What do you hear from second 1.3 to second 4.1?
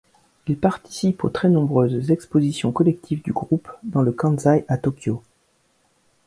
nombreuses expositions collectives du groupe, dans